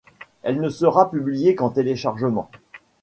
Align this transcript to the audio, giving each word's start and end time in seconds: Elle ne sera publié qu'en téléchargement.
Elle 0.41 0.59
ne 0.59 0.69
sera 0.69 1.11
publié 1.11 1.53
qu'en 1.53 1.69
téléchargement. 1.69 2.49